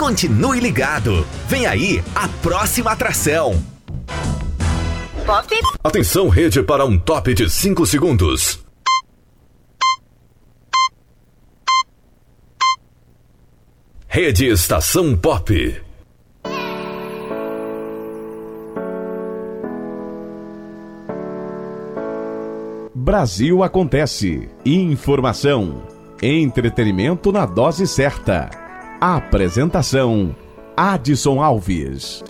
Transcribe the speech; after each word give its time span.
Continue 0.00 0.60
ligado. 0.60 1.26
Vem 1.46 1.66
aí 1.66 2.02
a 2.14 2.26
próxima 2.26 2.90
atração. 2.90 3.62
Pop. 5.26 5.54
Atenção, 5.84 6.30
rede, 6.30 6.62
para 6.62 6.86
um 6.86 6.98
top 6.98 7.34
de 7.34 7.50
5 7.50 7.84
segundos. 7.84 8.64
Rede 14.08 14.46
Estação 14.46 15.14
Pop. 15.14 15.82
Brasil 22.94 23.62
Acontece. 23.62 24.48
Informação. 24.64 25.82
Entretenimento 26.22 27.30
na 27.30 27.44
dose 27.44 27.86
certa. 27.86 28.59
Apresentação: 29.00 30.36
Adson 30.76 31.42
Alves. 31.42 32.22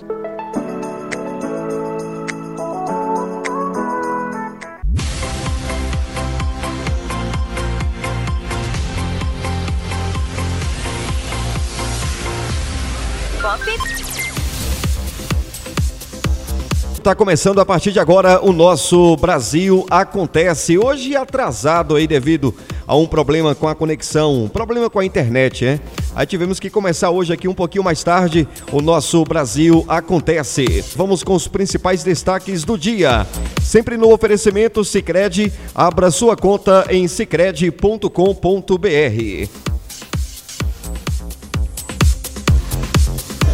Está 17.00 17.14
começando 17.14 17.58
a 17.58 17.64
partir 17.64 17.92
de 17.92 17.98
agora 17.98 18.44
o 18.44 18.52
nosso 18.52 19.16
Brasil 19.16 19.86
Acontece. 19.88 20.76
Hoje 20.76 21.16
atrasado 21.16 21.96
aí 21.96 22.06
devido 22.06 22.54
a 22.86 22.94
um 22.94 23.06
problema 23.06 23.54
com 23.54 23.66
a 23.66 23.74
conexão, 23.74 24.44
um 24.44 24.48
problema 24.50 24.90
com 24.90 24.98
a 24.98 25.04
internet, 25.04 25.64
né? 25.64 25.80
Aí 26.14 26.26
tivemos 26.26 26.60
que 26.60 26.68
começar 26.68 27.08
hoje 27.08 27.32
aqui 27.32 27.48
um 27.48 27.54
pouquinho 27.54 27.82
mais 27.82 28.04
tarde 28.04 28.46
o 28.70 28.82
nosso 28.82 29.24
Brasil 29.24 29.82
Acontece. 29.88 30.84
Vamos 30.94 31.24
com 31.24 31.34
os 31.34 31.48
principais 31.48 32.04
destaques 32.04 32.64
do 32.64 32.76
dia. 32.76 33.26
Sempre 33.62 33.96
no 33.96 34.12
oferecimento 34.12 34.84
Sicredi, 34.84 35.50
abra 35.74 36.10
sua 36.10 36.36
conta 36.36 36.84
em 36.90 37.08
sicredi.com.br. 37.08 38.10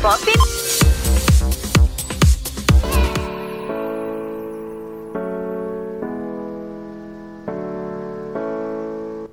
Pop. 0.03 0.56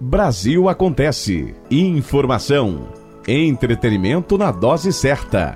Brasil 0.06 0.68
Acontece. 0.68 1.56
Informação. 1.72 2.90
Entretenimento 3.26 4.38
na 4.38 4.52
dose 4.52 4.92
certa. 4.92 5.56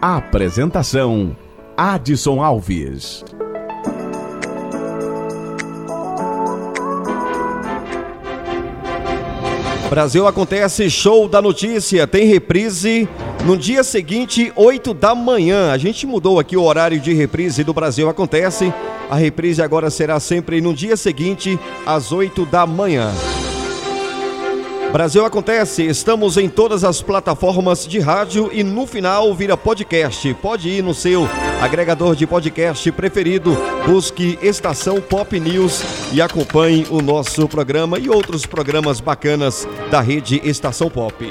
Apresentação: 0.00 1.36
Adson 1.76 2.40
Alves. 2.40 3.24
Brasil 9.90 10.28
Acontece, 10.28 10.88
show 10.88 11.28
da 11.28 11.42
notícia. 11.42 12.06
Tem 12.06 12.28
reprise 12.28 13.08
no 13.44 13.56
dia 13.56 13.82
seguinte, 13.82 14.52
8 14.54 14.94
da 14.94 15.12
manhã. 15.12 15.72
A 15.72 15.76
gente 15.76 16.06
mudou 16.06 16.38
aqui 16.38 16.56
o 16.56 16.62
horário 16.62 17.00
de 17.00 17.12
reprise 17.12 17.64
do 17.64 17.74
Brasil 17.74 18.08
Acontece. 18.08 18.72
A 19.10 19.16
reprise 19.16 19.60
agora 19.60 19.90
será 19.90 20.20
sempre 20.20 20.60
no 20.60 20.72
dia 20.72 20.96
seguinte, 20.96 21.58
às 21.84 22.12
8 22.12 22.46
da 22.46 22.64
manhã. 22.64 23.12
Brasil 24.92 25.22
Acontece, 25.24 25.84
estamos 25.84 26.38
em 26.38 26.48
todas 26.48 26.82
as 26.82 27.02
plataformas 27.02 27.86
de 27.86 27.98
rádio 27.98 28.50
e 28.52 28.64
no 28.64 28.86
final 28.86 29.34
vira 29.34 29.54
podcast. 29.54 30.32
Pode 30.34 30.70
ir 30.70 30.82
no 30.82 30.94
seu 30.94 31.28
agregador 31.60 32.16
de 32.16 32.26
podcast 32.26 32.90
preferido, 32.92 33.54
busque 33.84 34.38
Estação 34.40 34.98
Pop 34.98 35.38
News 35.38 35.82
e 36.10 36.22
acompanhe 36.22 36.86
o 36.90 37.02
nosso 37.02 37.46
programa 37.46 37.98
e 37.98 38.08
outros 38.08 38.46
programas 38.46 38.98
bacanas 38.98 39.68
da 39.90 40.00
rede 40.00 40.40
Estação 40.42 40.88
Pop. 40.88 41.22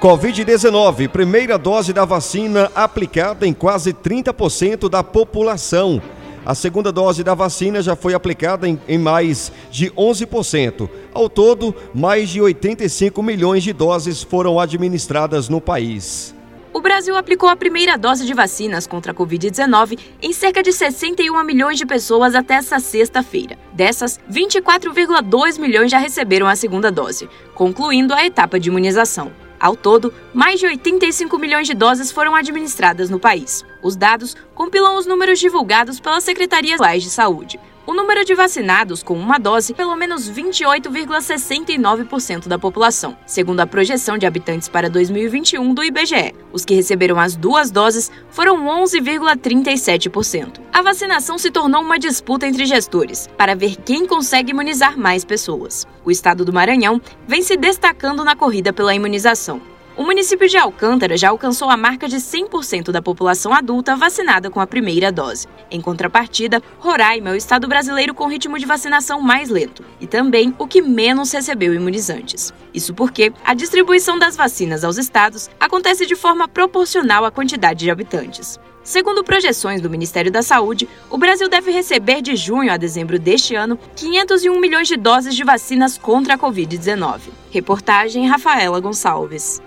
Covid-19, 0.00 1.08
primeira 1.08 1.58
dose 1.58 1.92
da 1.92 2.06
vacina 2.06 2.70
aplicada 2.74 3.46
em 3.46 3.52
quase 3.52 3.92
30% 3.92 4.88
da 4.88 5.02
população. 5.04 6.00
A 6.48 6.54
segunda 6.54 6.90
dose 6.90 7.22
da 7.22 7.34
vacina 7.34 7.82
já 7.82 7.94
foi 7.94 8.14
aplicada 8.14 8.66
em, 8.66 8.80
em, 8.88 8.96
mais 8.96 9.52
de 9.70 9.90
11%. 9.90 10.88
Ao 11.12 11.28
todo, 11.28 11.76
mais 11.94 12.30
de 12.30 12.40
85 12.40 13.22
milhões 13.22 13.62
de 13.62 13.74
doses 13.74 14.22
foram 14.22 14.58
administradas 14.58 15.50
no 15.50 15.60
país. 15.60 16.34
O 16.72 16.80
Brasil 16.80 17.14
aplicou 17.18 17.50
a 17.50 17.56
primeira 17.56 17.98
dose 17.98 18.24
de 18.24 18.32
vacinas 18.32 18.86
contra 18.86 19.12
a 19.12 19.14
Covid-19 19.14 19.98
em 20.22 20.32
cerca 20.32 20.62
de 20.62 20.72
61 20.72 21.44
milhões 21.44 21.76
de 21.76 21.84
pessoas 21.84 22.34
até 22.34 22.54
essa 22.54 22.80
sexta-feira. 22.80 23.58
Dessas, 23.74 24.18
24,2 24.32 25.58
milhões 25.58 25.90
já 25.90 25.98
receberam 25.98 26.46
a 26.46 26.56
segunda 26.56 26.90
dose, 26.90 27.28
concluindo 27.54 28.14
a 28.14 28.24
etapa 28.24 28.58
de 28.58 28.70
imunização. 28.70 29.30
Ao 29.60 29.74
todo, 29.74 30.14
mais 30.32 30.60
de 30.60 30.66
85 30.66 31.38
milhões 31.38 31.66
de 31.66 31.74
doses 31.74 32.12
foram 32.12 32.34
administradas 32.34 33.10
no 33.10 33.18
país. 33.18 33.64
Os 33.82 33.96
dados 33.96 34.36
compilam 34.54 34.96
os 34.96 35.06
números 35.06 35.40
divulgados 35.40 35.98
pelas 35.98 36.24
secretarias 36.24 36.80
de 37.02 37.10
saúde. 37.10 37.58
O 37.88 37.94
número 37.94 38.22
de 38.22 38.34
vacinados 38.34 39.02
com 39.02 39.14
uma 39.14 39.38
dose, 39.38 39.72
pelo 39.72 39.96
menos 39.96 40.30
28,69% 40.30 42.46
da 42.46 42.58
população, 42.58 43.16
segundo 43.24 43.60
a 43.60 43.66
projeção 43.66 44.18
de 44.18 44.26
habitantes 44.26 44.68
para 44.68 44.90
2021 44.90 45.72
do 45.72 45.82
IBGE. 45.82 46.34
Os 46.52 46.66
que 46.66 46.74
receberam 46.74 47.18
as 47.18 47.34
duas 47.34 47.70
doses 47.70 48.12
foram 48.28 48.66
11,37%. 48.84 50.60
A 50.70 50.82
vacinação 50.82 51.38
se 51.38 51.50
tornou 51.50 51.80
uma 51.80 51.98
disputa 51.98 52.46
entre 52.46 52.66
gestores 52.66 53.26
para 53.38 53.56
ver 53.56 53.76
quem 53.76 54.06
consegue 54.06 54.50
imunizar 54.50 54.98
mais 54.98 55.24
pessoas. 55.24 55.86
O 56.04 56.10
estado 56.10 56.44
do 56.44 56.52
Maranhão 56.52 57.00
vem 57.26 57.40
se 57.40 57.56
destacando 57.56 58.22
na 58.22 58.36
corrida 58.36 58.70
pela 58.70 58.94
imunização. 58.94 59.62
O 59.98 60.04
município 60.04 60.48
de 60.48 60.56
Alcântara 60.56 61.16
já 61.16 61.30
alcançou 61.30 61.68
a 61.68 61.76
marca 61.76 62.06
de 62.06 62.18
100% 62.18 62.92
da 62.92 63.02
população 63.02 63.52
adulta 63.52 63.96
vacinada 63.96 64.48
com 64.48 64.60
a 64.60 64.66
primeira 64.66 65.10
dose. 65.10 65.48
Em 65.72 65.80
contrapartida, 65.80 66.62
Roraima 66.78 67.30
é 67.30 67.32
o 67.32 67.36
estado 67.36 67.66
brasileiro 67.66 68.14
com 68.14 68.28
ritmo 68.28 68.60
de 68.60 68.64
vacinação 68.64 69.20
mais 69.20 69.48
lento 69.48 69.84
e 70.00 70.06
também 70.06 70.54
o 70.56 70.68
que 70.68 70.80
menos 70.80 71.32
recebeu 71.32 71.74
imunizantes. 71.74 72.54
Isso 72.72 72.94
porque 72.94 73.32
a 73.44 73.54
distribuição 73.54 74.16
das 74.16 74.36
vacinas 74.36 74.84
aos 74.84 74.98
estados 74.98 75.50
acontece 75.58 76.06
de 76.06 76.14
forma 76.14 76.46
proporcional 76.46 77.24
à 77.24 77.30
quantidade 77.32 77.80
de 77.80 77.90
habitantes. 77.90 78.56
Segundo 78.84 79.24
projeções 79.24 79.80
do 79.80 79.90
Ministério 79.90 80.30
da 80.30 80.42
Saúde, 80.42 80.88
o 81.10 81.18
Brasil 81.18 81.48
deve 81.48 81.72
receber 81.72 82.22
de 82.22 82.36
junho 82.36 82.72
a 82.72 82.76
dezembro 82.76 83.18
deste 83.18 83.56
ano 83.56 83.76
501 83.96 84.60
milhões 84.60 84.86
de 84.86 84.96
doses 84.96 85.34
de 85.34 85.42
vacinas 85.42 85.98
contra 85.98 86.34
a 86.34 86.38
Covid-19. 86.38 87.18
Reportagem 87.50 88.28
Rafaela 88.28 88.78
Gonçalves. 88.78 89.60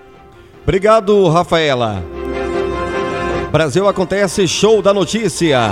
Obrigado, 0.64 1.28
Rafaela. 1.28 2.04
Brasil 3.52 3.88
acontece 3.88 4.48
show 4.48 4.82
da 4.82 4.94
notícia. 4.94 5.72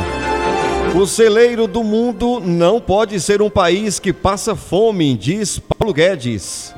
O 0.95 1.05
celeiro 1.05 1.67
do 1.67 1.83
mundo 1.83 2.39
não 2.39 2.81
pode 2.81 3.19
ser 3.19 3.41
um 3.41 3.49
país 3.49 3.99
que 3.99 4.11
passa 4.11 4.55
fome, 4.55 5.15
diz 5.15 5.59
Paulo 5.59 5.93
Guedes. 5.93 6.73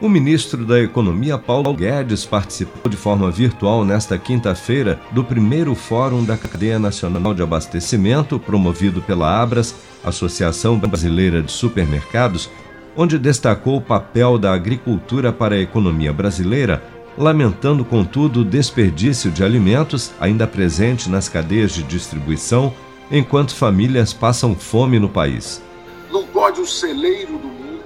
O 0.00 0.08
ministro 0.08 0.64
da 0.64 0.80
Economia, 0.80 1.38
Paulo 1.38 1.72
Guedes, 1.74 2.24
participou 2.24 2.90
de 2.90 2.96
forma 2.96 3.30
virtual 3.30 3.84
nesta 3.84 4.18
quinta-feira 4.18 4.98
do 5.12 5.22
primeiro 5.22 5.74
Fórum 5.74 6.24
da 6.24 6.36
Cadeia 6.36 6.78
Nacional 6.78 7.34
de 7.34 7.42
Abastecimento, 7.42 8.40
promovido 8.40 9.02
pela 9.02 9.40
Abras, 9.40 9.74
Associação 10.02 10.78
Brasileira 10.78 11.42
de 11.42 11.52
Supermercados, 11.52 12.50
onde 12.96 13.18
destacou 13.18 13.76
o 13.76 13.80
papel 13.80 14.38
da 14.38 14.52
agricultura 14.52 15.32
para 15.32 15.54
a 15.54 15.60
economia 15.60 16.12
brasileira 16.12 16.82
lamentando, 17.16 17.84
contudo, 17.84 18.40
o 18.40 18.44
desperdício 18.44 19.30
de 19.30 19.44
alimentos 19.44 20.12
ainda 20.20 20.46
presente 20.46 21.08
nas 21.08 21.28
cadeias 21.28 21.72
de 21.72 21.82
distribuição, 21.82 22.74
enquanto 23.10 23.54
famílias 23.54 24.12
passam 24.12 24.54
fome 24.54 24.98
no 24.98 25.08
país. 25.08 25.62
Não 26.10 26.26
pode 26.26 26.60
o 26.60 26.66
celeiro 26.66 27.38
do 27.38 27.48
mundo 27.48 27.84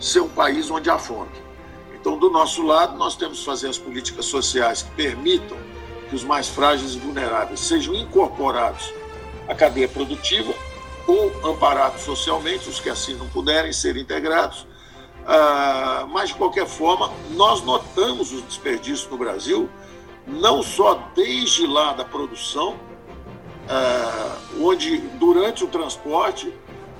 ser 0.00 0.20
um 0.20 0.28
país 0.28 0.70
onde 0.70 0.90
há 0.90 0.98
fome. 0.98 1.30
Então, 1.94 2.18
do 2.18 2.30
nosso 2.30 2.62
lado, 2.62 2.98
nós 2.98 3.14
temos 3.14 3.38
que 3.38 3.44
fazer 3.44 3.68
as 3.68 3.78
políticas 3.78 4.24
sociais 4.24 4.82
que 4.82 4.90
permitam 4.90 5.56
que 6.08 6.16
os 6.16 6.24
mais 6.24 6.48
frágeis 6.48 6.94
e 6.94 6.98
vulneráveis 6.98 7.60
sejam 7.60 7.94
incorporados 7.94 8.92
à 9.48 9.54
cadeia 9.54 9.88
produtiva 9.88 10.52
ou 11.06 11.32
amparados 11.48 12.02
socialmente, 12.02 12.68
os 12.68 12.80
que 12.80 12.88
assim 12.88 13.14
não 13.14 13.28
puderem 13.28 13.72
ser 13.72 13.96
integrados, 13.96 14.66
ah, 15.26 16.06
mas, 16.10 16.28
de 16.30 16.34
qualquer 16.34 16.66
forma, 16.66 17.10
nós 17.34 17.62
notamos 17.62 18.32
o 18.32 18.42
desperdício 18.42 19.10
no 19.10 19.16
Brasil, 19.16 19.68
não 20.26 20.62
só 20.62 21.10
desde 21.14 21.66
lá 21.66 21.92
da 21.92 22.04
produção, 22.04 22.76
ah, 23.68 24.36
onde 24.60 24.98
durante 25.18 25.64
o 25.64 25.68
transporte, 25.68 26.52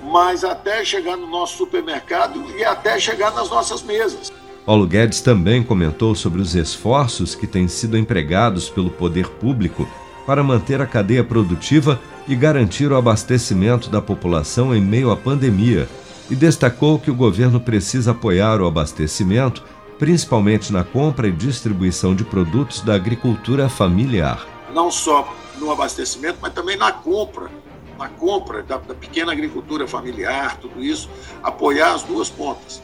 mas 0.02 0.44
até 0.44 0.84
chegar 0.84 1.16
no 1.16 1.26
nosso 1.26 1.56
supermercado 1.56 2.44
e 2.56 2.64
até 2.64 2.98
chegar 2.98 3.32
nas 3.32 3.48
nossas 3.48 3.82
mesas. 3.82 4.32
Paulo 4.64 4.86
Guedes 4.86 5.20
também 5.20 5.62
comentou 5.62 6.14
sobre 6.14 6.40
os 6.40 6.54
esforços 6.54 7.34
que 7.34 7.46
têm 7.46 7.66
sido 7.66 7.98
empregados 7.98 8.68
pelo 8.68 8.90
poder 8.90 9.28
público 9.28 9.88
para 10.24 10.42
manter 10.42 10.80
a 10.80 10.86
cadeia 10.86 11.24
produtiva 11.24 12.00
e 12.28 12.36
garantir 12.36 12.90
o 12.90 12.96
abastecimento 12.96 13.90
da 13.90 14.00
população 14.00 14.74
em 14.74 14.80
meio 14.80 15.10
à 15.10 15.16
pandemia, 15.16 15.88
e 16.30 16.34
destacou 16.34 16.98
que 16.98 17.10
o 17.10 17.14
governo 17.14 17.60
precisa 17.60 18.12
apoiar 18.12 18.60
o 18.60 18.66
abastecimento, 18.66 19.62
principalmente 19.98 20.72
na 20.72 20.82
compra 20.82 21.28
e 21.28 21.32
distribuição 21.32 22.14
de 22.14 22.24
produtos 22.24 22.80
da 22.80 22.94
agricultura 22.94 23.68
familiar. 23.68 24.46
Não 24.74 24.90
só 24.90 25.32
no 25.58 25.70
abastecimento, 25.70 26.38
mas 26.40 26.52
também 26.52 26.76
na 26.76 26.92
compra, 26.92 27.50
na 27.98 28.08
compra 28.08 28.62
da, 28.62 28.78
da 28.78 28.94
pequena 28.94 29.32
agricultura 29.32 29.86
familiar, 29.86 30.56
tudo 30.56 30.82
isso, 30.82 31.08
apoiar 31.42 31.94
as 31.94 32.02
duas 32.02 32.28
pontas. 32.28 32.82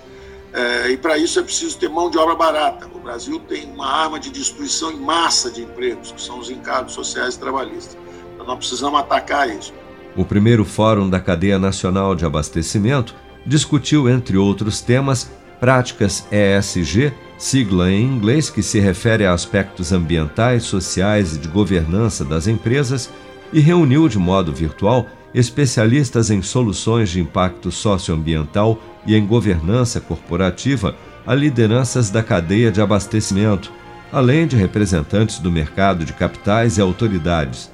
É, 0.52 0.90
e 0.90 0.96
para 0.96 1.18
isso 1.18 1.38
é 1.38 1.42
preciso 1.42 1.76
ter 1.78 1.88
mão 1.88 2.10
de 2.10 2.16
obra 2.16 2.34
barata. 2.34 2.88
O 2.94 3.00
Brasil 3.00 3.38
tem 3.40 3.70
uma 3.70 3.86
arma 3.86 4.18
de 4.18 4.30
destruição 4.30 4.90
em 4.90 4.98
massa 4.98 5.50
de 5.50 5.62
empregos, 5.62 6.12
que 6.12 6.20
são 6.20 6.38
os 6.38 6.50
encargos 6.50 6.92
sociais 6.92 7.34
e 7.34 7.38
trabalhistas. 7.38 7.98
Então 8.34 8.46
nós 8.46 8.58
precisamos 8.58 8.98
atacar 8.98 9.48
isso. 9.48 9.72
O 10.16 10.24
primeiro 10.24 10.64
Fórum 10.64 11.08
da 11.08 11.20
Cadeia 11.20 11.58
Nacional 11.58 12.14
de 12.14 12.24
Abastecimento 12.24 13.14
discutiu, 13.48 14.08
entre 14.08 14.36
outros 14.36 14.80
temas, 14.80 15.30
práticas 15.58 16.24
ESG, 16.30 17.12
sigla 17.38 17.90
em 17.90 18.04
inglês 18.04 18.50
que 18.50 18.62
se 18.62 18.78
refere 18.78 19.24
a 19.24 19.32
aspectos 19.32 19.92
ambientais, 19.92 20.64
sociais 20.64 21.34
e 21.34 21.38
de 21.38 21.48
governança 21.48 22.24
das 22.24 22.46
empresas, 22.46 23.10
e 23.52 23.60
reuniu 23.60 24.08
de 24.08 24.18
modo 24.18 24.52
virtual 24.52 25.06
especialistas 25.34 26.30
em 26.30 26.42
soluções 26.42 27.10
de 27.10 27.20
impacto 27.20 27.70
socioambiental 27.70 28.78
e 29.06 29.14
em 29.14 29.26
governança 29.26 30.00
corporativa 30.00 30.94
a 31.26 31.34
lideranças 31.34 32.10
da 32.10 32.22
cadeia 32.22 32.70
de 32.70 32.80
abastecimento, 32.80 33.72
além 34.12 34.46
de 34.46 34.56
representantes 34.56 35.38
do 35.38 35.50
mercado 35.50 36.04
de 36.04 36.12
capitais 36.12 36.78
e 36.78 36.80
autoridades. 36.80 37.70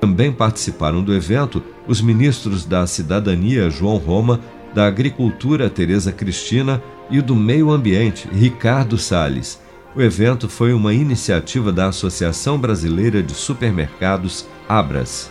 Também 0.00 0.30
participaram 0.30 1.02
do 1.02 1.14
evento 1.14 1.62
os 1.86 2.00
ministros 2.00 2.64
da 2.64 2.86
Cidadania 2.86 3.70
João 3.70 3.96
Roma, 3.96 4.40
da 4.74 4.86
Agricultura 4.86 5.68
Tereza 5.68 6.12
Cristina 6.12 6.82
e 7.10 7.20
do 7.20 7.34
Meio 7.34 7.70
Ambiente 7.70 8.28
Ricardo 8.32 8.98
Salles. 8.98 9.60
O 9.96 10.02
evento 10.02 10.48
foi 10.48 10.72
uma 10.72 10.92
iniciativa 10.92 11.72
da 11.72 11.86
Associação 11.86 12.58
Brasileira 12.58 13.22
de 13.22 13.34
Supermercados 13.34 14.46
Abras. 14.68 15.30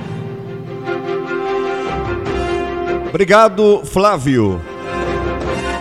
Obrigado, 3.11 3.81
Flávio. 3.83 4.61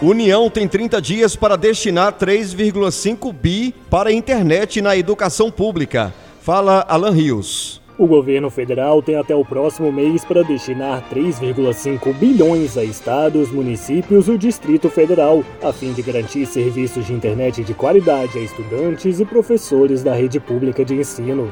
União 0.02 0.50
tem 0.50 0.66
30 0.66 1.00
dias 1.00 1.36
para 1.36 1.54
destinar 1.54 2.14
3,5 2.14 3.32
bi 3.32 3.72
para 3.88 4.10
a 4.10 4.12
internet 4.12 4.82
na 4.82 4.96
educação 4.96 5.48
pública. 5.48 6.12
Fala 6.40 6.84
Alan 6.88 7.12
Rios. 7.12 7.80
O 7.96 8.04
governo 8.08 8.50
federal 8.50 9.00
tem 9.00 9.14
até 9.14 9.32
o 9.32 9.44
próximo 9.44 9.92
mês 9.92 10.24
para 10.24 10.42
destinar 10.42 11.08
3,5 11.08 12.12
bilhões 12.14 12.76
a 12.76 12.82
estados, 12.82 13.52
municípios 13.52 14.26
e 14.26 14.32
o 14.32 14.38
Distrito 14.38 14.90
Federal, 14.90 15.44
a 15.62 15.72
fim 15.72 15.92
de 15.92 16.02
garantir 16.02 16.46
serviços 16.46 17.06
de 17.06 17.12
internet 17.12 17.62
de 17.62 17.74
qualidade 17.74 18.38
a 18.38 18.42
estudantes 18.42 19.20
e 19.20 19.24
professores 19.24 20.02
da 20.02 20.14
rede 20.14 20.40
pública 20.40 20.84
de 20.84 20.96
ensino. 20.96 21.48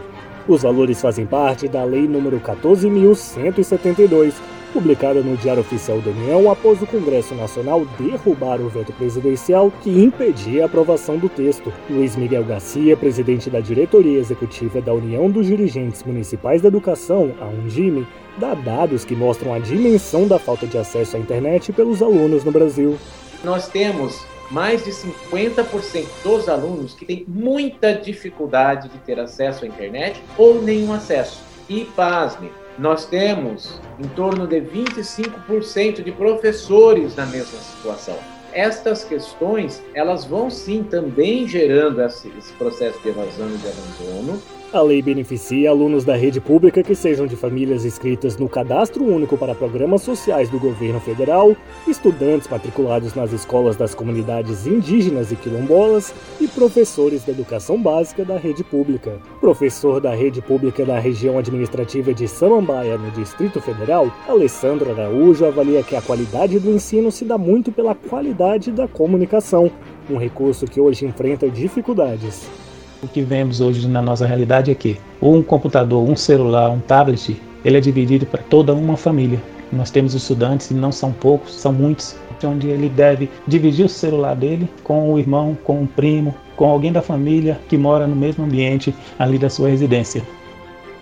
Os 0.49 0.63
valores 0.63 1.01
fazem 1.01 1.25
parte 1.25 1.69
da 1.69 1.85
Lei 1.85 2.09
nº 2.09 2.41
14.172, 2.41 4.33
publicada 4.69 5.21
no 5.21 5.37
Diário 5.37 5.63
Oficial 5.63 6.01
da 6.01 6.11
União 6.11 6.51
após 6.51 6.81
o 6.81 6.87
Congresso 6.87 7.35
Nacional 7.35 7.85
derrubar 7.99 8.61
o 8.61 8.69
veto 8.69 8.93
presidencial 8.93 9.73
que 9.83 9.91
impedia 9.91 10.63
a 10.63 10.67
aprovação 10.67 11.19
do 11.19 11.29
texto. 11.29 11.73
Luiz 11.89 12.17
Miguel 12.17 12.45
Garcia, 12.45 12.97
presidente 12.97 13.51
da 13.51 13.61
diretoria 13.61 14.19
executiva 14.19 14.81
da 14.81 14.93
União 14.93 15.31
dos 15.31 15.47
Dirigentes 15.47 16.03
Municipais 16.03 16.63
da 16.63 16.69
Educação, 16.69 17.35
a 17.41 17.47
Undime, 17.47 18.07
dá 18.39 18.55
dados 18.55 19.05
que 19.05 19.17
mostram 19.17 19.53
a 19.53 19.59
dimensão 19.59 20.27
da 20.27 20.39
falta 20.39 20.67
de 20.67 20.79
acesso 20.79 21.17
à 21.17 21.21
internet 21.21 21.73
pelos 21.73 22.03
alunos 22.03 22.45
no 22.45 22.53
Brasil. 22.53 22.97
Nós 23.43 23.69
temos 23.69 24.25
mais 24.51 24.85
de 24.85 24.91
50% 24.91 26.07
dos 26.23 26.49
alunos 26.49 26.95
que 26.95 27.05
têm 27.05 27.25
muita 27.29 27.93
dificuldade 27.95 28.89
de 28.89 28.99
ter 28.99 29.19
acesso 29.21 29.65
à 29.65 29.69
internet 29.69 30.23
ou 30.37 30.63
nenhum 30.63 30.93
acesso. 30.93 31.43
E 31.69 31.85
pasme, 31.85 32.51
nós 32.79 33.07
temos 33.07 33.81
em 33.99 34.07
torno 34.09 34.47
de 34.47 34.61
25% 34.61 36.03
de 36.03 36.13
professores 36.13 37.17
na 37.17 37.27
mesma 37.27 37.59
situação. 37.59 38.17
Estas 38.53 39.05
questões, 39.05 39.83
elas 39.93 40.25
vão 40.25 40.51
sim 40.51 40.83
também 40.83 41.47
gerando 41.47 42.01
esse, 42.01 42.33
esse 42.39 42.53
processo 42.55 42.99
de 43.03 43.09
evasão 43.09 43.49
e 43.49 43.59
de 43.59 43.69
abandono, 43.69 44.43
a 44.73 44.83
lei 44.83 45.01
beneficia 45.01 45.71
alunos 45.71 46.05
da 46.05 46.15
rede 46.15 46.41
pública 46.41 46.83
que 46.83 46.95
sejam 46.95 47.27
de 47.27 47.37
famílias 47.37 47.87
inscritas 47.87 48.37
no 48.37 48.49
Cadastro 48.49 49.03
Único 49.03 49.39
para 49.39 49.55
Programas 49.55 50.03
Sociais 50.03 50.51
do 50.51 50.59
Governo 50.59 51.01
Federal, 51.01 51.57
estudantes 51.87 52.47
matriculados 52.49 53.15
nas 53.15 53.33
escolas 53.33 53.77
das 53.77 53.95
comunidades 53.95 54.67
indígenas 54.67 55.33
e 55.33 55.37
quilombolas 55.37 56.15
e 56.39 56.47
professores 56.47 57.25
da 57.25 57.33
educação 57.33 57.81
básica 57.81 58.27
da 58.27 58.37
rede 58.37 58.63
pública. 58.63 59.19
Professor 59.41 60.01
da 60.01 60.15
rede 60.15 60.43
pública 60.43 60.85
da 60.85 60.99
região 60.99 61.39
administrativa 61.39 62.13
de 62.13 62.29
Samambaia, 62.29 62.99
no 62.99 63.11
Distrito 63.13 63.63
Federal, 63.63 64.13
Alessandro 64.29 64.91
Araújo 64.91 65.47
avalia 65.47 65.83
que 65.83 65.97
a 65.97 66.03
qualidade 66.03 66.59
do 66.59 66.71
ensino 66.71 67.11
se 67.11 67.25
dá 67.25 67.39
muito 67.39 67.73
pela 67.73 67.95
qualidade 67.95 68.71
da 68.71 68.87
comunicação, 68.87 69.71
um 70.11 70.19
recurso 70.19 70.67
que 70.67 70.81
hoje 70.81 71.07
enfrenta 71.07 71.49
dificuldades. 71.49 72.68
O 73.01 73.07
que 73.07 73.23
vemos 73.23 73.61
hoje 73.61 73.87
na 73.87 74.03
nossa 74.03 74.27
realidade 74.27 74.73
é 74.73 74.75
que 74.75 74.99
um 75.23 75.41
computador, 75.41 76.09
um 76.09 76.17
celular, 76.17 76.69
um 76.69 76.81
tablet, 76.81 77.41
ele 77.65 77.77
é 77.77 77.81
dividido 77.81 78.27
para 78.27 78.43
toda 78.43 78.75
uma 78.75 78.97
família. 78.97 79.41
Nós 79.73 79.91
temos 79.91 80.15
estudantes, 80.15 80.73
e 80.73 80.75
não 80.75 80.91
são 80.91 81.13
poucos, 81.13 81.55
são 81.55 81.73
muitos, 81.73 82.17
onde 82.43 82.69
ele 82.69 82.89
deve 82.89 83.29
dividir 83.47 83.87
o 83.87 83.89
celular 83.89 84.35
dele 84.35 84.69
com 84.83 85.13
o 85.13 85.19
irmão, 85.19 85.57
com 85.63 85.83
o 85.83 85.87
primo, 85.87 86.35
com 86.57 86.69
alguém 86.69 86.91
da 86.91 87.03
família 87.03 87.61
que 87.69 87.77
mora 87.77 88.07
no 88.07 88.17
mesmo 88.17 88.45
ambiente 88.45 88.93
ali 89.17 89.39
da 89.39 89.49
sua 89.49 89.69
residência. 89.69 90.23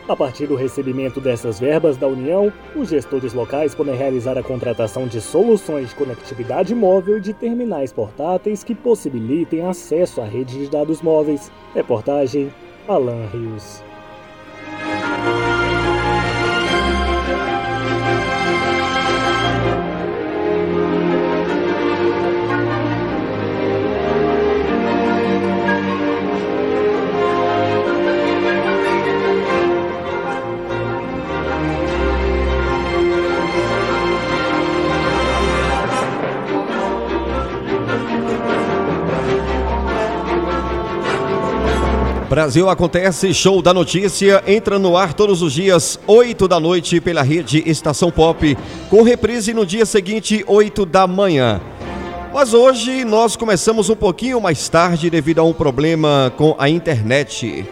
A 0.09 0.15
partir 0.15 0.47
do 0.47 0.55
recebimento 0.55 1.21
dessas 1.21 1.59
verbas 1.59 1.97
da 1.97 2.07
União, 2.07 2.53
os 2.77 2.91
gestores 2.91 3.35
locais 3.35 3.75
podem 3.75 3.97
realizar 3.97 4.39
a 4.39 4.43
contratação 4.43 5.09
de 5.09 5.21
soluções 5.21 5.89
de 5.89 5.97
conectividade 5.97 6.73
móvel 6.77 7.19
e 7.19 7.21
de 7.21 7.33
terminais 7.33 7.93
portáteis 7.93 8.63
que 8.63 8.73
possibilitem 8.73 9.67
acesso 9.67 10.21
à 10.21 10.25
rede 10.25 10.59
de 10.59 10.71
dados 10.71 11.03
móveis. 11.03 11.51
Reportagem 11.75 12.53
Alan 12.87 13.27
Rios. 13.33 13.86
Brasil 42.37 42.69
acontece, 42.69 43.33
show 43.33 43.63
da 43.63 43.73
notícia, 43.73 44.45
entra 44.47 44.79
no 44.79 44.95
ar 44.95 45.15
todos 45.15 45.41
os 45.41 45.55
dias, 45.55 45.99
8 46.07 46.47
da 46.47 46.61
noite, 46.61 47.01
pela 47.01 47.23
rede 47.23 47.63
Estação 47.65 48.11
Pop, 48.11 48.55
com 48.91 49.01
reprise 49.01 49.55
no 49.55 49.65
dia 49.65 49.87
seguinte, 49.87 50.45
8 50.47 50.85
da 50.85 51.07
manhã. 51.07 51.63
Mas 52.35 52.53
hoje 52.53 53.07
nós 53.07 53.37
começamos 53.37 53.89
um 53.89 53.97
pouquinho 53.97 54.39
mais 54.39 54.69
tarde 54.69 55.09
devido 55.09 55.39
a 55.39 55.45
um 55.45 55.55
problema 55.55 56.31
com 56.37 56.55
a 56.59 56.69
internet. 56.69 57.65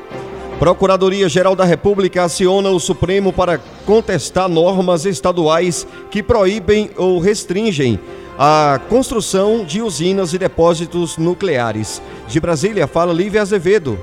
Procuradoria-Geral 0.58 1.54
da 1.54 1.66
República 1.66 2.24
aciona 2.24 2.70
o 2.70 2.80
Supremo 2.80 3.34
para 3.34 3.60
contestar 3.84 4.48
normas 4.48 5.04
estaduais 5.04 5.86
que 6.10 6.22
proíbem 6.22 6.88
ou 6.96 7.20
restringem 7.20 8.00
a 8.38 8.80
construção 8.88 9.62
de 9.62 9.82
usinas 9.82 10.32
e 10.32 10.38
depósitos 10.38 11.18
nucleares. 11.18 12.00
De 12.26 12.40
Brasília, 12.40 12.86
fala 12.86 13.12
Lívia 13.12 13.42
Azevedo. 13.42 13.98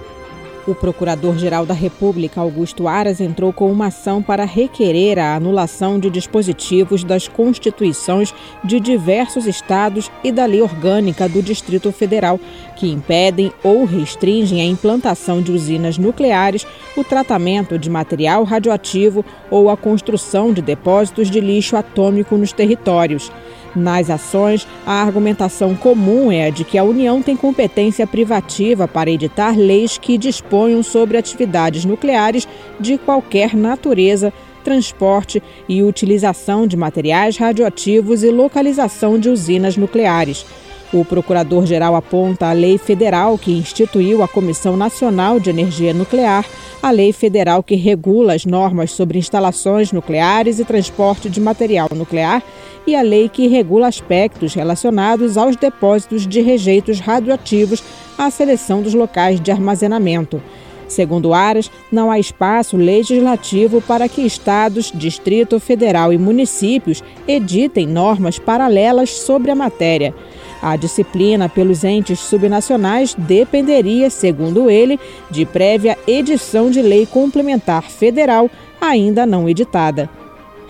O 0.68 0.76
Procurador-Geral 0.76 1.66
da 1.66 1.74
República, 1.74 2.40
Augusto 2.40 2.88
Aras, 2.88 3.20
entrou 3.20 3.52
com 3.52 3.72
uma 3.72 3.88
ação 3.88 4.22
para 4.22 4.46
requerer 4.46 5.18
a 5.18 5.36
anulação 5.36 6.00
de 6.00 6.08
dispositivos 6.08 7.04
das 7.04 7.28
constituições 7.28 8.32
de 8.64 8.80
diversos 8.80 9.48
estados 9.48 10.12
e 10.24 10.32
da 10.32 10.46
lei 10.46 10.62
orgânica 10.62 11.28
do 11.28 11.42
Distrito 11.42 11.92
Federal, 11.92 12.40
que 12.76 12.88
impedem 12.88 13.52
ou 13.64 13.86
restringem 13.86 14.62
a 14.62 14.66
implantação 14.66 15.42
de 15.42 15.52
usinas 15.52 15.98
nucleares, 15.98 16.66
o 16.96 17.04
tratamento 17.04 17.80
de 17.80 17.90
material 17.90 18.44
radioativo 18.44 19.26
ou 19.50 19.68
a 19.68 19.76
construção 19.76 20.54
de 20.54 20.62
depósitos 20.62 21.32
de 21.32 21.40
lixo 21.40 21.76
atômico 21.76 22.38
nos 22.38 22.54
territórios. 22.54 23.32
Nas 23.76 24.10
ações, 24.10 24.68
a 24.86 25.02
argumentação 25.02 25.76
comum 25.76 26.32
é 26.32 26.48
a 26.48 26.50
de 26.50 26.66
que 26.66 26.78
a 26.78 26.84
União 26.84 27.22
tem 27.22 27.38
competência 27.38 28.06
privativa 28.06 28.88
para 28.88 29.10
editar 29.10 29.58
leis 29.58 29.98
que 29.98 30.18
disponham 30.18 30.84
sobre 30.84 31.18
atividades 31.18 31.86
nucleares 31.86 32.48
de 32.80 32.98
qualquer 32.98 33.56
natureza, 33.56 34.34
transporte 34.64 35.42
e 35.68 35.82
utilização 35.82 36.68
de 36.68 36.76
materiais 36.76 37.38
radioativos 37.38 38.24
e 38.24 38.30
localização 38.30 39.18
de 39.18 39.30
usinas 39.30 39.78
nucleares. 39.78 40.46
O 40.94 41.06
procurador-geral 41.06 41.96
aponta 41.96 42.48
a 42.48 42.52
lei 42.52 42.78
federal 42.78 43.38
que 43.38 43.52
instituiu 43.52 44.22
a 44.22 44.28
Comissão 44.28 44.76
Nacional 44.76 45.40
de 45.40 45.50
Energia 45.50 45.94
Nuclear, 45.94 46.46
a 46.84 46.92
lei 46.92 47.14
federal 47.14 47.64
que 47.64 47.76
regula 47.76 48.34
as 48.34 48.46
normas 48.46 48.92
sobre 48.92 49.18
instalações 49.18 49.94
nucleares 49.94 50.60
e 50.60 50.66
transporte 50.66 51.30
de 51.30 51.40
material 51.40 51.88
nuclear 51.96 52.44
e 52.86 52.94
a 52.94 53.02
lei 53.02 53.30
que 53.30 53.48
regula 53.48 53.88
aspectos 53.88 54.54
relacionados 54.54 55.38
aos 55.38 55.56
depósitos 55.56 56.28
de 56.28 56.42
rejeitos 56.42 57.00
radioativos 57.00 57.82
à 58.18 58.30
seleção 58.30 58.82
dos 58.82 58.94
locais 58.94 59.40
de 59.40 59.50
armazenamento. 59.50 60.42
Segundo 60.90 61.34
Aras, 61.34 61.72
não 61.90 62.12
há 62.12 62.20
espaço 62.20 62.76
legislativo 62.76 63.82
para 63.82 64.10
que 64.10 64.24
estados, 64.24 64.92
Distrito 64.94 65.58
Federal 65.58 66.12
e 66.12 66.18
municípios 66.18 67.02
editem 67.26 67.88
normas 67.88 68.38
paralelas 68.38 69.10
sobre 69.12 69.52
a 69.52 69.56
matéria. 69.56 70.14
A 70.62 70.76
disciplina 70.76 71.50
pelos 71.50 71.84
entes 71.84 72.20
subnacionais 72.20 73.16
dependeria, 73.18 74.10
segundo 74.12 74.70
ele, 74.70 75.00
de 75.30 75.44
prévia 75.44 75.98
edição 76.06 76.70
de 76.70 76.82
lei 76.82 77.06
complementar 77.06 77.84
federal 77.84 78.50
ainda 78.80 79.26
não 79.26 79.50
editada. 79.50 80.08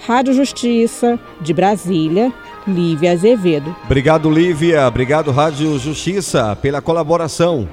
Rádio 0.05 0.33
Justiça, 0.33 1.19
de 1.41 1.53
Brasília, 1.53 2.33
Lívia 2.65 3.11
Azevedo. 3.11 3.75
Obrigado, 3.83 4.29
Lívia. 4.31 4.87
Obrigado, 4.87 5.29
Rádio 5.29 5.77
Justiça, 5.77 6.55
pela 6.55 6.81
colaboração. 6.81 7.67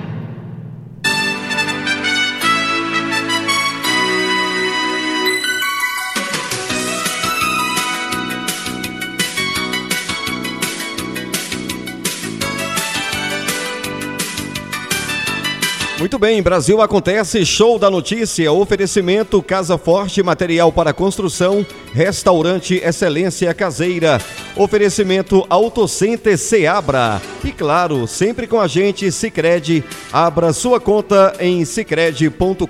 Muito 16.11 16.19
bem, 16.19 16.43
Brasil 16.43 16.81
acontece, 16.81 17.45
show 17.45 17.79
da 17.79 17.89
notícia, 17.89 18.51
oferecimento 18.51 19.41
Casa 19.41 19.77
Forte, 19.77 20.21
material 20.21 20.69
para 20.69 20.91
construção, 20.91 21.65
restaurante 21.93 22.75
Excelência 22.83 23.53
Caseira, 23.53 24.19
oferecimento 24.53 25.45
Autocenter 25.49 26.37
Seabra 26.37 27.21
e 27.45 27.53
claro, 27.53 28.05
sempre 28.07 28.45
com 28.45 28.59
a 28.59 28.67
gente 28.67 29.09
Sicredi, 29.09 29.85
abra 30.11 30.51
sua 30.51 30.81
conta 30.81 31.33
em 31.39 31.63
sicredi.com.br. 31.63 32.67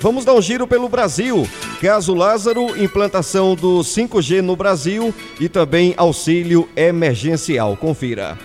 Vamos 0.00 0.24
dar 0.24 0.32
um 0.32 0.40
giro 0.40 0.66
pelo 0.66 0.88
Brasil. 0.88 1.46
Caso 1.78 2.14
Lázaro, 2.14 2.74
implantação 2.82 3.54
do 3.54 3.80
5G 3.80 4.40
no 4.40 4.56
Brasil 4.56 5.14
e 5.38 5.46
também 5.46 5.92
auxílio 5.98 6.66
emergencial. 6.74 7.76
Confira. 7.76 8.38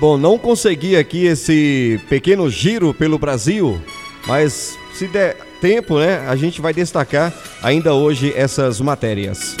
Bom, 0.00 0.16
não 0.16 0.38
consegui 0.38 0.96
aqui 0.96 1.26
esse 1.26 2.00
pequeno 2.08 2.48
giro 2.48 2.94
pelo 2.94 3.18
Brasil, 3.18 3.80
mas 4.26 4.78
se 4.94 5.08
der 5.08 5.36
tempo, 5.60 5.98
né, 5.98 6.24
a 6.28 6.36
gente 6.36 6.60
vai 6.60 6.72
destacar 6.72 7.32
ainda 7.60 7.92
hoje 7.94 8.32
essas 8.36 8.80
matérias. 8.80 9.56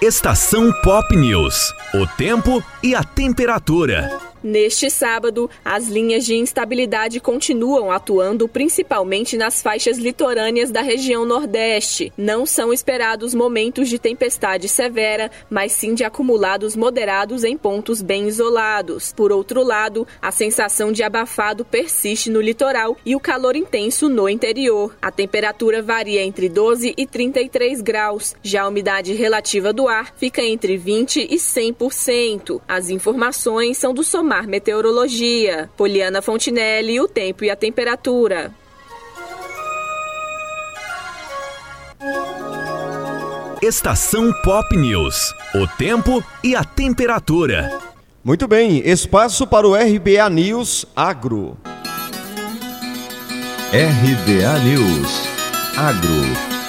Estação 0.00 0.72
Pop 0.82 1.14
News. 1.14 1.74
O 1.92 2.06
tempo 2.16 2.64
e 2.82 2.94
a 2.94 3.04
temperatura. 3.04 4.29
Neste 4.42 4.88
sábado, 4.88 5.50
as 5.62 5.86
linhas 5.86 6.24
de 6.24 6.34
instabilidade 6.34 7.20
continuam 7.20 7.90
atuando 7.90 8.48
principalmente 8.48 9.36
nas 9.36 9.60
faixas 9.60 9.98
litorâneas 9.98 10.70
da 10.70 10.80
região 10.80 11.26
Nordeste. 11.26 12.10
Não 12.16 12.46
são 12.46 12.72
esperados 12.72 13.34
momentos 13.34 13.88
de 13.88 13.98
tempestade 13.98 14.66
severa, 14.66 15.30
mas 15.50 15.72
sim 15.72 15.92
de 15.92 16.04
acumulados 16.04 16.74
moderados 16.74 17.44
em 17.44 17.54
pontos 17.54 18.00
bem 18.00 18.28
isolados. 18.28 19.12
Por 19.12 19.30
outro 19.30 19.62
lado, 19.62 20.06
a 20.22 20.30
sensação 20.32 20.90
de 20.90 21.02
abafado 21.02 21.62
persiste 21.62 22.30
no 22.30 22.40
litoral 22.40 22.96
e 23.04 23.14
o 23.14 23.20
calor 23.20 23.54
intenso 23.54 24.08
no 24.08 24.26
interior. 24.26 24.96
A 25.02 25.10
temperatura 25.10 25.82
varia 25.82 26.22
entre 26.22 26.48
12 26.48 26.94
e 26.96 27.06
33 27.06 27.82
graus. 27.82 28.34
Já 28.42 28.62
a 28.62 28.68
umidade 28.68 29.12
relativa 29.12 29.70
do 29.70 29.86
ar 29.86 30.14
fica 30.16 30.42
entre 30.42 30.78
20 30.78 31.28
e 31.30 31.36
100%. 31.36 32.62
As 32.66 32.88
informações 32.88 33.76
são 33.76 33.92
do 33.92 34.02
Somar 34.02 34.29
Mar 34.30 34.46
Meteorologia. 34.46 35.68
Poliana 35.76 36.22
Fontinelli, 36.22 37.00
o 37.00 37.08
tempo 37.08 37.44
e 37.44 37.50
a 37.50 37.56
temperatura. 37.56 38.54
Estação 43.60 44.32
Pop 44.44 44.76
News. 44.76 45.34
O 45.52 45.66
tempo 45.76 46.22
e 46.44 46.54
a 46.54 46.62
temperatura. 46.62 47.76
Muito 48.22 48.46
bem, 48.46 48.78
espaço 48.88 49.48
para 49.48 49.66
o 49.66 49.74
RBA 49.74 50.30
News 50.30 50.86
Agro. 50.94 51.58
RBA 53.72 54.58
News 54.60 55.22
Agro. 55.76 56.59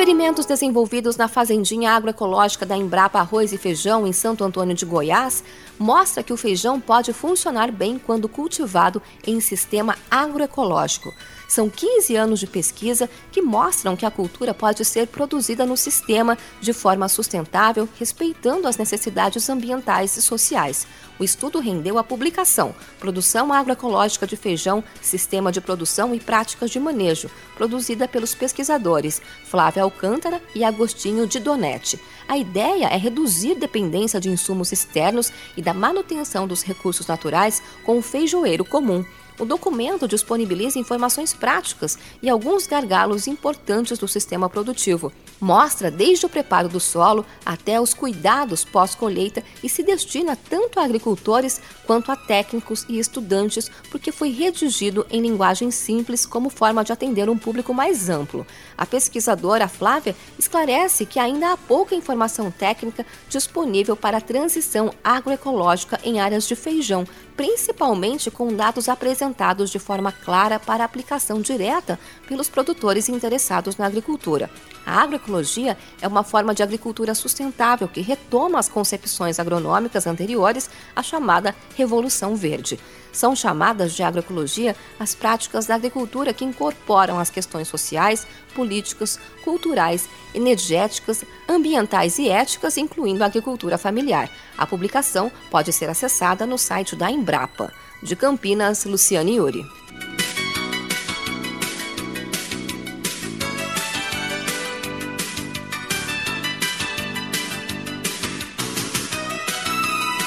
Experimentos 0.00 0.46
desenvolvidos 0.46 1.18
na 1.18 1.28
Fazendinha 1.28 1.92
Agroecológica 1.92 2.64
da 2.64 2.74
Embrapa 2.74 3.18
Arroz 3.18 3.52
e 3.52 3.58
Feijão, 3.58 4.06
em 4.06 4.14
Santo 4.14 4.42
Antônio 4.42 4.74
de 4.74 4.86
Goiás, 4.86 5.44
mostra 5.78 6.22
que 6.22 6.32
o 6.32 6.38
feijão 6.38 6.80
pode 6.80 7.12
funcionar 7.12 7.70
bem 7.70 7.98
quando 7.98 8.26
cultivado 8.26 9.02
em 9.26 9.40
sistema 9.40 9.94
agroecológico. 10.10 11.12
São 11.50 11.68
15 11.68 12.14
anos 12.14 12.38
de 12.38 12.46
pesquisa 12.46 13.10
que 13.32 13.42
mostram 13.42 13.96
que 13.96 14.06
a 14.06 14.10
cultura 14.10 14.54
pode 14.54 14.84
ser 14.84 15.08
produzida 15.08 15.66
no 15.66 15.76
sistema 15.76 16.38
de 16.60 16.72
forma 16.72 17.08
sustentável, 17.08 17.88
respeitando 17.98 18.68
as 18.68 18.76
necessidades 18.76 19.50
ambientais 19.50 20.16
e 20.16 20.22
sociais. 20.22 20.86
O 21.18 21.24
estudo 21.24 21.58
rendeu 21.58 21.98
a 21.98 22.04
publicação 22.04 22.72
Produção 23.00 23.52
Agroecológica 23.52 24.28
de 24.28 24.36
Feijão, 24.36 24.84
Sistema 25.02 25.50
de 25.50 25.60
Produção 25.60 26.14
e 26.14 26.20
Práticas 26.20 26.70
de 26.70 26.78
Manejo, 26.78 27.28
produzida 27.56 28.06
pelos 28.06 28.32
pesquisadores 28.32 29.20
Flávia 29.44 29.82
Alcântara 29.82 30.40
e 30.54 30.62
Agostinho 30.62 31.26
de 31.26 31.40
Donete. 31.40 31.98
A 32.28 32.38
ideia 32.38 32.86
é 32.86 32.96
reduzir 32.96 33.56
dependência 33.56 34.20
de 34.20 34.30
insumos 34.30 34.70
externos 34.70 35.32
e 35.56 35.62
da 35.62 35.74
manutenção 35.74 36.46
dos 36.46 36.62
recursos 36.62 37.08
naturais 37.08 37.60
com 37.84 37.98
o 37.98 38.02
feijoeiro 38.02 38.64
comum. 38.64 39.04
O 39.40 39.46
documento 39.46 40.06
disponibiliza 40.06 40.78
informações 40.78 41.32
práticas 41.32 41.98
e 42.22 42.28
alguns 42.28 42.66
gargalos 42.66 43.26
importantes 43.26 43.98
do 43.98 44.06
sistema 44.06 44.50
produtivo. 44.50 45.10
Mostra 45.40 45.90
desde 45.90 46.26
o 46.26 46.28
preparo 46.28 46.68
do 46.68 46.78
solo 46.78 47.24
até 47.44 47.80
os 47.80 47.94
cuidados 47.94 48.66
pós-colheita 48.66 49.42
e 49.62 49.68
se 49.70 49.82
destina 49.82 50.36
tanto 50.36 50.78
a 50.78 50.84
agricultores 50.84 51.58
quanto 51.86 52.12
a 52.12 52.16
técnicos 52.16 52.84
e 52.86 52.98
estudantes, 52.98 53.70
porque 53.90 54.12
foi 54.12 54.30
redigido 54.30 55.06
em 55.10 55.22
linguagem 55.22 55.70
simples 55.70 56.26
como 56.26 56.50
forma 56.50 56.84
de 56.84 56.92
atender 56.92 57.30
um 57.30 57.38
público 57.38 57.72
mais 57.72 58.10
amplo. 58.10 58.46
A 58.76 58.84
pesquisadora 58.84 59.68
Flávia 59.68 60.14
esclarece 60.38 61.06
que 61.06 61.18
ainda 61.18 61.52
há 61.52 61.56
pouca 61.56 61.94
informação 61.94 62.50
técnica 62.50 63.06
disponível 63.30 63.96
para 63.96 64.18
a 64.18 64.20
transição 64.20 64.92
agroecológica 65.02 65.98
em 66.04 66.20
áreas 66.20 66.46
de 66.46 66.54
feijão, 66.54 67.06
principalmente 67.40 68.30
com 68.30 68.54
dados 68.54 68.86
apresentados 68.86 69.70
de 69.70 69.78
forma 69.78 70.12
clara 70.12 70.60
para 70.60 70.84
aplicação 70.84 71.40
direta 71.40 71.98
pelos 72.28 72.50
produtores 72.50 73.08
interessados 73.08 73.78
na 73.78 73.86
agricultura. 73.86 74.50
A 74.84 75.00
agroecologia 75.00 75.74
é 76.02 76.06
uma 76.06 76.22
forma 76.22 76.54
de 76.54 76.62
agricultura 76.62 77.14
sustentável 77.14 77.88
que 77.88 78.02
retoma 78.02 78.58
as 78.58 78.68
concepções 78.68 79.40
agronômicas 79.40 80.06
anteriores 80.06 80.68
à 80.94 81.02
chamada 81.02 81.56
Revolução 81.74 82.36
Verde. 82.36 82.78
São 83.12 83.34
chamadas 83.34 83.94
de 83.94 84.02
agroecologia 84.02 84.76
as 84.98 85.14
práticas 85.14 85.66
da 85.66 85.74
agricultura 85.74 86.32
que 86.32 86.44
incorporam 86.44 87.18
as 87.18 87.30
questões 87.30 87.68
sociais, 87.68 88.26
políticas, 88.54 89.18
culturais, 89.44 90.08
energéticas, 90.34 91.24
ambientais 91.48 92.18
e 92.18 92.28
éticas, 92.28 92.76
incluindo 92.76 93.22
a 93.22 93.26
agricultura 93.26 93.78
familiar. 93.78 94.30
A 94.56 94.66
publicação 94.66 95.30
pode 95.50 95.72
ser 95.72 95.88
acessada 95.88 96.46
no 96.46 96.58
site 96.58 96.94
da 96.94 97.10
Embrapa. 97.10 97.72
De 98.02 98.16
Campinas, 98.16 98.84
Luciane 98.84 99.36
Yuri. 99.36 99.62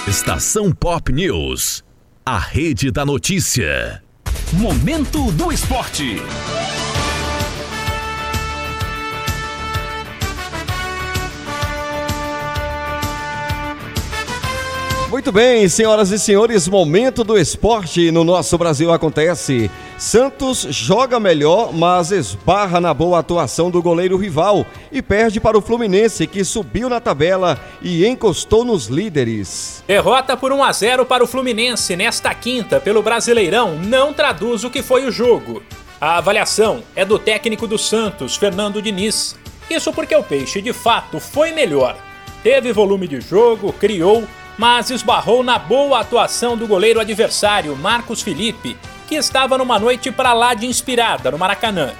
Estação 0.08 0.72
Pop 0.72 1.12
News. 1.12 1.84
A 2.26 2.40
rede 2.40 2.90
da 2.90 3.06
notícia. 3.06 4.02
Momento 4.54 5.30
do 5.34 5.52
esporte. 5.52 6.22
Muito 15.14 15.32
bem, 15.32 15.70
senhoras 15.70 16.10
e 16.10 16.18
senhores, 16.18 16.68
momento 16.68 17.24
do 17.24 17.38
esporte 17.38 18.10
no 18.10 18.24
nosso 18.24 18.58
Brasil 18.58 18.92
acontece. 18.92 19.70
Santos 19.96 20.66
joga 20.72 21.20
melhor, 21.20 21.72
mas 21.72 22.10
esbarra 22.10 22.82
na 22.82 22.96
boa 22.96 23.20
atuação 23.20 23.70
do 23.70 23.80
goleiro 23.80 24.18
rival 24.18 24.66
e 24.92 25.04
perde 25.04 25.40
para 25.40 25.56
o 25.56 25.62
Fluminense, 25.62 26.26
que 26.26 26.44
subiu 26.44 26.90
na 26.90 27.00
tabela 27.00 27.60
e 27.80 28.08
encostou 28.08 28.66
nos 28.66 28.88
líderes. 28.88 29.84
Derrota 29.86 30.36
por 30.36 30.52
1 30.52 30.64
a 30.64 30.72
0 30.72 31.06
para 31.06 31.24
o 31.24 31.28
Fluminense 31.28 31.96
nesta 31.96 32.34
quinta 32.34 32.80
pelo 32.80 33.04
Brasileirão 33.04 33.76
não 33.76 34.16
traduz 34.16 34.64
o 34.64 34.72
que 34.72 34.82
foi 34.82 35.06
o 35.06 35.12
jogo. 35.12 35.62
A 36.02 36.18
avaliação 36.18 36.82
é 36.96 37.06
do 37.06 37.20
técnico 37.20 37.68
do 37.68 37.78
Santos, 37.78 38.36
Fernando 38.36 38.82
Diniz. 38.82 39.36
Isso 39.70 39.94
porque 39.94 40.16
o 40.16 40.24
Peixe 40.24 40.60
de 40.60 40.74
fato 40.74 41.20
foi 41.20 41.52
melhor. 41.52 41.96
Teve 42.42 42.74
volume 42.74 43.08
de 43.08 43.22
jogo, 43.22 43.72
criou, 43.74 44.24
mas 44.58 44.90
esbarrou 44.90 45.44
na 45.44 45.58
boa 45.58 46.00
atuação 46.00 46.56
do 46.56 46.68
goleiro 46.68 47.00
adversário, 47.00 47.76
Marcos 47.76 48.22
Felipe, 48.22 48.78
que 49.08 49.16
estava 49.16 49.58
numa 49.58 49.80
noite 49.80 50.12
para 50.12 50.34
lá 50.34 50.54
de 50.54 50.66
inspirada 50.66 51.32
no 51.32 51.38
Maracanã. 51.38 51.92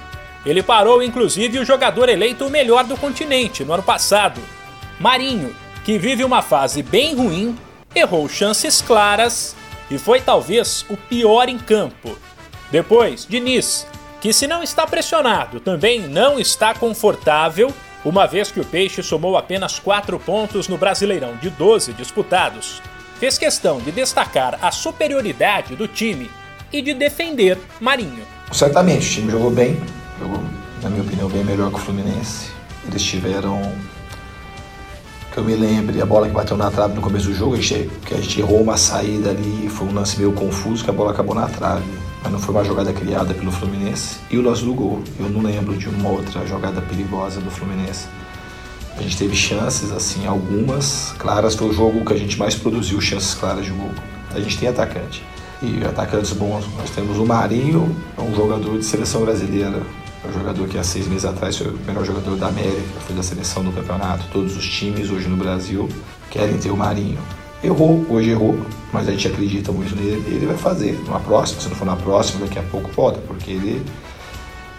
Ele 0.44 0.62
parou 0.62 1.02
inclusive 1.02 1.58
o 1.58 1.64
jogador 1.64 2.08
eleito 2.08 2.46
o 2.46 2.50
melhor 2.50 2.84
do 2.84 2.96
continente 2.96 3.64
no 3.64 3.72
ano 3.72 3.82
passado. 3.82 4.40
Marinho, 5.00 5.54
que 5.84 5.98
vive 5.98 6.24
uma 6.24 6.42
fase 6.42 6.82
bem 6.82 7.14
ruim, 7.14 7.56
errou 7.94 8.28
chances 8.28 8.82
claras 8.82 9.56
e 9.90 9.98
foi 9.98 10.20
talvez 10.20 10.84
o 10.88 10.96
pior 10.96 11.48
em 11.48 11.58
campo. 11.58 12.16
Depois, 12.70 13.26
Diniz, 13.28 13.86
que 14.20 14.32
se 14.32 14.46
não 14.46 14.62
está 14.62 14.86
pressionado, 14.86 15.60
também 15.60 16.00
não 16.00 16.38
está 16.38 16.74
confortável, 16.74 17.72
uma 18.04 18.26
vez 18.26 18.50
que 18.50 18.60
o 18.60 18.64
Peixe 18.64 19.02
somou 19.02 19.36
apenas 19.36 19.78
4 19.78 20.18
pontos 20.20 20.68
no 20.68 20.76
Brasileirão 20.76 21.36
de 21.36 21.48
12 21.48 21.92
disputados. 21.94 22.82
Fez 23.18 23.38
questão 23.38 23.80
de 23.80 23.90
destacar 23.90 24.58
a 24.60 24.70
superioridade 24.70 25.74
do 25.74 25.88
time 25.88 26.30
e 26.72 26.82
de 26.82 26.92
defender 26.92 27.58
Marinho. 27.80 28.24
Certamente, 28.52 29.06
o 29.06 29.10
time 29.10 29.32
jogou 29.32 29.50
bem, 29.50 29.80
jogou, 30.20 30.42
na 30.82 30.90
minha 30.90 31.02
opinião, 31.02 31.28
bem 31.28 31.44
melhor 31.44 31.70
que 31.70 31.76
o 31.76 31.78
Fluminense. 31.78 32.50
Eles 32.86 33.02
tiveram 33.02 33.62
que 35.32 35.38
eu 35.38 35.44
me 35.44 35.54
lembre, 35.54 36.00
a 36.02 36.06
bola 36.06 36.28
que 36.28 36.34
bateu 36.34 36.56
na 36.56 36.70
trave 36.70 36.94
no 36.94 37.00
começo 37.00 37.26
do 37.26 37.34
jogo, 37.34 37.56
que 37.58 38.14
a 38.14 38.20
gente 38.20 38.40
errou 38.40 38.62
uma 38.62 38.76
saída 38.76 39.30
ali, 39.30 39.68
foi 39.68 39.88
um 39.88 39.94
lance 39.94 40.18
meio 40.18 40.32
confuso, 40.32 40.84
que 40.84 40.90
a 40.90 40.92
bola 40.92 41.12
acabou 41.12 41.34
na 41.34 41.48
trave. 41.48 41.82
Mas 42.24 42.32
não 42.32 42.40
foi 42.40 42.52
uma 42.52 42.64
jogada 42.64 42.92
criada 42.92 43.32
pelo 43.32 43.52
Fluminense. 43.52 44.16
E 44.28 44.36
o 44.36 44.42
lance 44.42 44.64
do 44.64 44.74
gol, 44.74 45.04
eu 45.20 45.28
não 45.28 45.42
lembro 45.42 45.76
de 45.76 45.88
uma 45.88 46.08
outra 46.08 46.44
jogada 46.44 46.80
perigosa 46.82 47.40
do 47.40 47.50
Fluminense. 47.50 48.08
A 48.96 49.02
gente 49.02 49.16
teve 49.16 49.36
chances, 49.36 49.92
assim, 49.92 50.26
algumas 50.26 51.14
claras. 51.18 51.54
Foi 51.54 51.68
o 51.68 51.72
jogo 51.72 52.04
que 52.04 52.12
a 52.12 52.18
gente 52.18 52.36
mais 52.36 52.56
produziu 52.56 53.00
chances 53.00 53.34
claras 53.34 53.64
de 53.64 53.70
gol. 53.70 53.90
A 54.34 54.40
gente 54.40 54.58
tem 54.58 54.68
atacante. 54.68 55.22
E 55.62 55.84
atacantes 55.84 56.32
bons, 56.32 56.66
nós 56.76 56.90
temos 56.90 57.18
o 57.18 57.24
Marinho, 57.24 57.94
um 58.18 58.34
jogador 58.34 58.78
de 58.78 58.84
seleção 58.84 59.22
brasileira, 59.22 59.80
é 60.24 60.28
um 60.28 60.32
jogador 60.32 60.66
que 60.68 60.78
há 60.78 60.82
seis 60.82 61.06
meses 61.06 61.26
atrás 61.26 61.56
foi 61.56 61.68
o 61.68 61.78
melhor 61.86 62.02
jogador 62.02 62.36
da 62.36 62.48
América, 62.48 63.00
foi 63.06 63.14
da 63.14 63.22
seleção 63.22 63.62
do 63.62 63.70
campeonato. 63.70 64.24
Todos 64.32 64.56
os 64.56 64.66
times 64.66 65.10
hoje 65.10 65.28
no 65.28 65.36
Brasil 65.36 65.86
querem 66.30 66.56
ter 66.56 66.70
o 66.70 66.76
Marinho. 66.76 67.18
Errou, 67.64 68.04
hoje 68.10 68.30
errou, 68.30 68.58
mas 68.92 69.08
a 69.08 69.12
gente 69.12 69.26
acredita 69.26 69.72
muito 69.72 69.96
nele 69.96 70.22
ele 70.26 70.44
vai 70.44 70.56
fazer. 70.56 70.92
Numa 71.06 71.18
próxima, 71.20 71.62
se 71.62 71.68
não 71.68 71.76
for 71.76 71.86
na 71.86 71.96
próxima, 71.96 72.44
daqui 72.44 72.58
a 72.58 72.62
pouco 72.62 72.90
volta, 72.90 73.18
porque 73.26 73.52
ele 73.52 73.82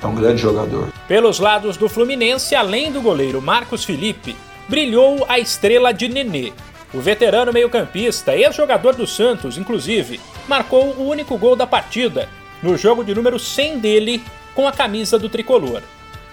é 0.03 0.05
um 0.05 0.13
grande 0.13 0.39
jogador. 0.39 0.89
Pelos 1.07 1.39
lados 1.39 1.77
do 1.77 1.89
Fluminense, 1.89 2.53
além 2.53 2.91
do 2.91 3.01
goleiro 3.01 3.41
Marcos 3.41 3.83
Felipe, 3.83 4.35
brilhou 4.69 5.25
a 5.27 5.39
estrela 5.39 5.91
de 5.91 6.07
Nenê. 6.07 6.53
O 6.93 7.01
veterano 7.01 7.51
meio-campista, 7.51 8.35
ex-jogador 8.35 8.95
do 8.95 9.07
Santos, 9.07 9.57
inclusive, 9.57 10.19
marcou 10.47 10.93
o 10.93 11.09
único 11.09 11.37
gol 11.39 11.55
da 11.55 11.65
partida, 11.65 12.29
no 12.61 12.77
jogo 12.77 13.03
de 13.03 13.15
número 13.15 13.39
100 13.39 13.79
dele 13.79 14.23
com 14.53 14.67
a 14.67 14.71
camisa 14.71 15.17
do 15.17 15.27
tricolor. 15.27 15.81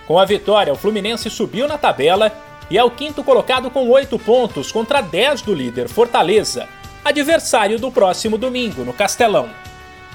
Com 0.07 0.19
a 0.19 0.25
vitória, 0.27 0.73
o 0.73 0.77
Fluminense 0.77 1.31
subiu 1.31 1.67
na 1.67 1.79
tabela 1.79 2.31
e 2.71 2.79
é 2.79 2.85
o 2.85 2.91
quinto 2.91 3.23
colocado 3.23 3.71
com 3.71 3.89
oito 3.91 4.19
pontos 4.19 4.73
contra 4.73 5.01
10 5.01 5.43
do 5.43 5.55
líder 5.55 5.89
Fortaleza, 5.89 6.69
adversário 7.05 7.79
do 7.79 7.91
próximo 7.91 8.39
domingo 8.39 8.85
no 8.85 8.93
Castelão. 8.93 9.49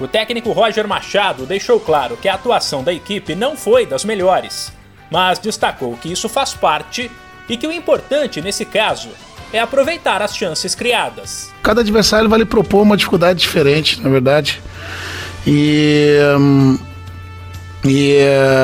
O 0.00 0.06
técnico 0.06 0.52
Roger 0.52 0.86
Machado 0.86 1.44
deixou 1.44 1.80
claro 1.80 2.16
que 2.16 2.28
a 2.28 2.34
atuação 2.34 2.84
da 2.84 2.92
equipe 2.92 3.34
não 3.34 3.56
foi 3.56 3.84
das 3.84 4.04
melhores, 4.04 4.72
mas 5.10 5.38
destacou 5.38 5.96
que 5.96 6.10
isso 6.10 6.28
faz 6.28 6.54
parte 6.54 7.10
e 7.48 7.56
que 7.56 7.66
o 7.66 7.72
importante 7.72 8.40
nesse 8.40 8.64
caso 8.64 9.08
é 9.52 9.58
aproveitar 9.58 10.22
as 10.22 10.36
chances 10.36 10.74
criadas. 10.74 11.52
Cada 11.62 11.80
adversário 11.80 12.28
vai 12.28 12.38
lhe 12.38 12.44
propor 12.44 12.82
uma 12.82 12.96
dificuldade 12.96 13.40
diferente, 13.40 14.00
na 14.00 14.08
verdade. 14.08 14.60
E 15.46 16.18
hum, 16.38 16.78
e 17.88 18.16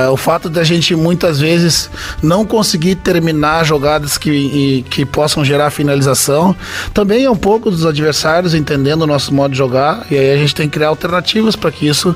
uh, 0.09 0.13
o 0.13 0.17
fato 0.17 0.49
da 0.49 0.63
gente 0.63 0.95
muitas 0.95 1.41
vezes 1.41 1.91
não 2.23 2.45
conseguir 2.45 2.97
terminar 2.97 3.65
jogadas 3.65 4.19
que, 4.19 4.31
e, 4.31 4.83
que 4.83 5.05
possam 5.05 5.45
gerar 5.45 5.71
finalização 5.71 6.55
também 6.93 7.25
é 7.25 7.31
um 7.31 7.37
pouco 7.37 7.71
dos 7.71 7.87
adversários 7.87 8.55
entendendo 8.55 9.03
o 9.03 9.07
nosso 9.07 9.33
modo 9.33 9.53
de 9.53 9.59
jogar. 9.59 10.07
E 10.11 10.17
aí 10.17 10.33
a 10.33 10.37
gente 10.37 10.55
tem 10.55 10.69
que 10.69 10.75
criar 10.75 10.89
alternativas 10.89 11.57
para 11.57 11.71
que 11.71 11.87
isso 11.87 12.15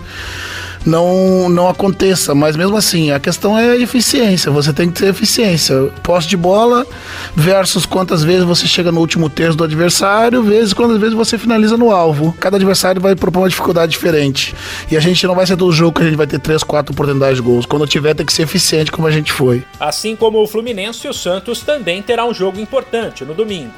não, 0.85 1.49
não 1.49 1.69
aconteça. 1.69 2.35
Mas 2.35 2.57
mesmo 2.57 2.77
assim, 2.77 3.11
a 3.11 3.21
questão 3.21 3.59
é 3.59 3.71
a 3.71 3.77
eficiência. 3.77 4.51
Você 4.51 4.73
tem 4.73 4.91
que 4.91 5.01
ter 5.01 5.09
eficiência. 5.09 5.91
Posse 6.03 6.29
de 6.29 6.37
bola 6.37 6.87
versus 7.35 7.87
quantas 7.87 8.23
vezes 8.23 8.45
você 8.45 8.67
chega 8.67 8.93
no 8.93 9.01
último 9.01 9.29
terço 9.29 9.57
do 9.57 9.65
adversário, 9.65 10.43
vezes 10.43 10.73
quantas 10.73 10.99
vezes 10.99 11.15
você 11.15 11.39
finaliza 11.39 11.77
no 11.77 11.91
alvo. 11.91 12.35
Cada 12.41 12.57
adversário 12.57 13.01
vai 13.01 13.15
propor 13.15 13.41
uma 13.41 13.49
dificuldade 13.49 13.93
diferente. 13.93 14.55
E 14.91 14.97
a 14.97 15.01
gente 15.01 15.27
não 15.27 15.35
vai 15.35 15.47
ser 15.47 15.57
todo 15.57 15.73
jogo 15.73 15.97
que 15.97 16.03
a 16.03 16.07
gente 16.07 16.17
vai 16.17 16.27
ter 16.27 16.39
3, 16.39 16.63
4 16.63 16.93
oportunidades 16.93 17.37
de 17.37 17.43
gols. 17.43 17.67
Quando 17.67 17.87
tiver, 17.87 18.15
tem 18.15 18.27
que 18.27 18.33
ser 18.33 18.43
eficiente 18.43 18.91
como 18.91 19.07
a 19.07 19.11
gente 19.11 19.33
foi. 19.33 19.65
Assim 19.79 20.17
como 20.17 20.43
o 20.43 20.47
Fluminense, 20.47 21.07
o 21.09 21.15
Santos 21.15 21.61
também 21.61 22.03
terá 22.03 22.25
um 22.25 22.35
jogo 22.35 22.61
importante 22.61 23.25
no 23.25 23.35
domingo. 23.35 23.73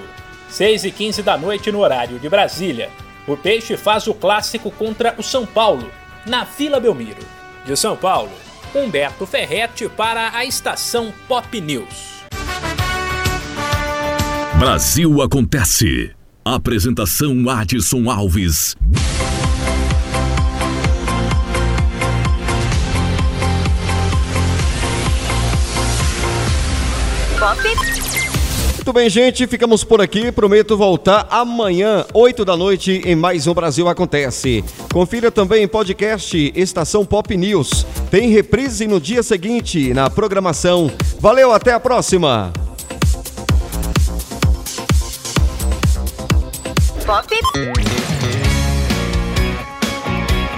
6 0.49 0.85
e 0.85 0.91
15 0.91 1.23
da 1.23 1.37
noite 1.37 1.71
no 1.71 1.79
horário 1.81 2.19
de 2.19 2.29
Brasília. 2.29 2.91
O 3.27 3.37
Peixe 3.37 3.77
faz 3.77 4.07
o 4.07 4.15
clássico 4.15 4.71
contra 4.71 5.15
o 5.17 5.23
São 5.23 5.47
Paulo, 5.47 5.87
na 6.27 6.45
Vila 6.45 6.81
Belmiro. 6.81 7.23
De 7.65 7.77
São 7.77 7.97
Paulo, 7.97 8.33
Humberto 8.75 9.27
Ferretti 9.27 9.89
para 9.89 10.37
a 10.37 10.45
estação 10.45 11.13
Pop 11.29 11.61
News. 11.61 12.21
Brasil 14.59 15.23
Acontece. 15.23 16.15
Apresentação 16.45 17.49
Adson 17.49 18.11
Alves. 18.11 18.77
Pop 27.39 28.10
muito 28.91 28.99
bem, 28.99 29.09
gente, 29.09 29.47
ficamos 29.47 29.85
por 29.85 30.01
aqui. 30.01 30.33
Prometo 30.33 30.77
voltar 30.77 31.29
amanhã, 31.31 32.05
8 32.13 32.45
da 32.45 32.57
noite, 32.57 33.01
em 33.05 33.15
mais 33.15 33.47
um 33.47 33.55
Brasil 33.55 33.89
Acontece. 33.89 34.65
Confira 34.93 35.31
também 35.31 35.69
podcast 35.69 36.53
Estação 36.57 37.05
Pop 37.05 37.37
News. 37.37 37.87
Tem 38.11 38.31
reprise 38.31 38.89
no 38.89 39.01
dia 39.01 39.23
seguinte 39.23 39.95
na 39.95 40.11
programação. 40.11 40.91
Valeu, 41.21 41.53
até 41.53 41.73
a 41.73 41.79
próxima! 41.79 42.53
Pop. 47.07 47.90